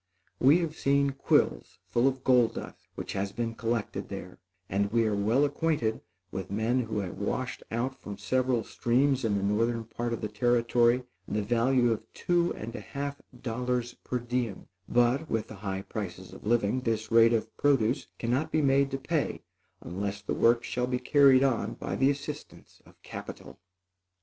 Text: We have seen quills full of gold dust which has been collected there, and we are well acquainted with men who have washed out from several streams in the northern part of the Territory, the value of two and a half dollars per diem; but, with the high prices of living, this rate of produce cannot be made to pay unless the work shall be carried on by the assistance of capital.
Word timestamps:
We 0.39 0.57
have 0.61 0.75
seen 0.79 1.11
quills 1.11 1.77
full 1.85 2.07
of 2.07 2.23
gold 2.23 2.55
dust 2.55 2.87
which 2.95 3.13
has 3.13 3.31
been 3.31 3.53
collected 3.53 4.09
there, 4.09 4.39
and 4.67 4.91
we 4.91 5.05
are 5.05 5.13
well 5.13 5.45
acquainted 5.45 6.01
with 6.31 6.49
men 6.49 6.79
who 6.79 6.97
have 7.01 7.19
washed 7.19 7.61
out 7.69 8.01
from 8.01 8.17
several 8.17 8.63
streams 8.63 9.23
in 9.23 9.37
the 9.37 9.43
northern 9.43 9.83
part 9.83 10.11
of 10.11 10.21
the 10.21 10.27
Territory, 10.27 11.03
the 11.27 11.43
value 11.43 11.91
of 11.91 12.11
two 12.15 12.51
and 12.55 12.75
a 12.75 12.79
half 12.79 13.21
dollars 13.43 13.93
per 13.93 14.17
diem; 14.17 14.65
but, 14.89 15.29
with 15.29 15.49
the 15.49 15.55
high 15.57 15.83
prices 15.83 16.33
of 16.33 16.47
living, 16.47 16.81
this 16.81 17.11
rate 17.11 17.31
of 17.33 17.55
produce 17.55 18.07
cannot 18.17 18.51
be 18.51 18.63
made 18.63 18.89
to 18.89 18.97
pay 18.97 19.43
unless 19.81 20.19
the 20.23 20.33
work 20.33 20.63
shall 20.63 20.87
be 20.87 20.97
carried 20.97 21.43
on 21.43 21.75
by 21.75 21.95
the 21.95 22.09
assistance 22.09 22.81
of 22.87 22.99
capital. 23.03 23.59